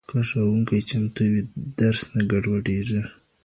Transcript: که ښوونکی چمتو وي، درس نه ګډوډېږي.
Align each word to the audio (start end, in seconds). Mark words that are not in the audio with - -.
که 0.09 0.17
ښوونکی 0.29 0.79
چمتو 0.89 1.23
وي، 1.31 1.41
درس 1.79 2.01
نه 2.15 2.21
ګډوډېږي. 2.31 3.01